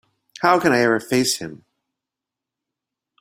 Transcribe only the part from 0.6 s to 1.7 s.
I ever face him?